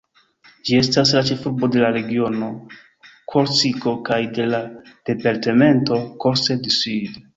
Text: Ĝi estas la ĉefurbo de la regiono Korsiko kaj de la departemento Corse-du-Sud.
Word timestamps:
Ĝi 0.67 0.77
estas 0.83 1.11
la 1.17 1.21
ĉefurbo 1.29 1.67
de 1.75 1.83
la 1.83 1.91
regiono 1.97 2.49
Korsiko 3.35 3.93
kaj 4.09 4.19
de 4.39 4.49
la 4.55 4.63
departemento 5.11 6.01
Corse-du-Sud. 6.25 7.23